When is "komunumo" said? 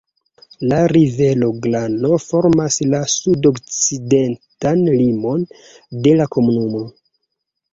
6.39-6.83